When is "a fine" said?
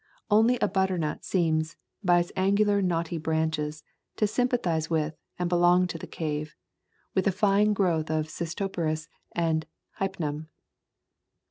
7.27-7.73